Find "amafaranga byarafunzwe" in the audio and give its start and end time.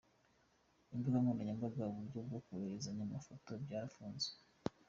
3.05-4.35